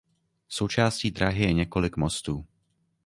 [0.49, 2.45] Součástí dráhy je několik mostů.